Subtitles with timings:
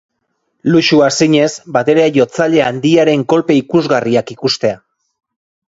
[0.75, 4.83] Luxua, zinez, bateria-jotzaile handiaren kolpe ikusgarriak ikustea.